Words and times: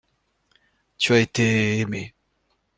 Tu 0.97 1.13
as 1.13 1.19
été 1.19 1.77
aimé. 1.77 2.15